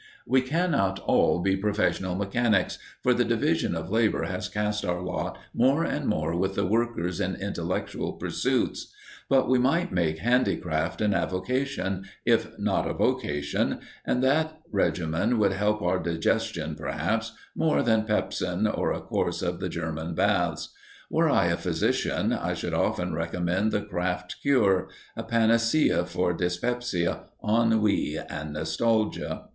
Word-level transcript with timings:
We 0.25 0.41
cannot 0.41 0.97
all 0.97 1.41
be 1.41 1.55
professional 1.55 2.15
mechanics, 2.15 2.79
for 3.03 3.13
the 3.13 3.23
division 3.23 3.75
of 3.75 3.91
labour 3.91 4.23
has 4.23 4.49
cast 4.49 4.83
our 4.83 4.99
lot 4.99 5.37
more 5.53 5.83
and 5.83 6.07
more 6.07 6.35
with 6.35 6.55
the 6.55 6.65
workers 6.65 7.19
in 7.19 7.35
intellectual 7.35 8.13
pursuits. 8.13 8.91
But 9.29 9.47
we 9.47 9.59
might 9.59 9.91
make 9.91 10.17
handicraft 10.17 11.01
an 11.01 11.13
avocation, 11.13 12.05
if 12.25 12.57
not 12.57 12.89
a 12.89 12.95
vocation, 12.95 13.77
and 14.03 14.23
that 14.23 14.59
regimen 14.71 15.37
would 15.37 15.53
help 15.53 15.83
our 15.83 15.99
digestion, 16.01 16.73
perhaps, 16.73 17.33
more 17.55 17.83
than 17.83 18.07
pepsin 18.07 18.65
or 18.65 18.91
a 18.91 19.01
course 19.01 19.43
of 19.43 19.59
the 19.59 19.69
German 19.69 20.15
baths. 20.15 20.69
Were 21.11 21.29
I 21.29 21.45
a 21.45 21.57
physician 21.57 22.33
I 22.33 22.55
should 22.55 22.73
often 22.73 23.13
recommend 23.13 23.71
the 23.71 23.81
craft 23.83 24.37
cure 24.41 24.89
a 25.15 25.21
panacea 25.21 26.07
for 26.07 26.33
dyspepsia, 26.33 27.25
ennui 27.47 28.17
and 28.17 28.53
nostalgia. 28.53 29.43